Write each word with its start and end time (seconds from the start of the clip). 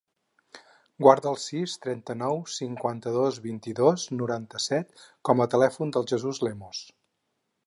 Guarda 1.07 1.29
el 1.31 1.37
sis, 1.43 1.75
trenta-nou, 1.83 2.41
cinquanta-dos, 2.55 3.39
vint-i-dos, 3.45 4.09
noranta-set 4.23 5.07
com 5.31 5.45
a 5.47 5.51
telèfon 5.57 5.97
del 5.99 6.11
Jesús 6.15 6.43
Lemos. 6.49 6.83